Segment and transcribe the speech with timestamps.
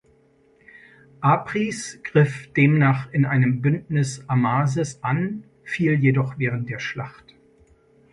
[1.21, 7.35] Apries griff demnach in einem Bündnis Amasis an, fiel jedoch während der Schlacht.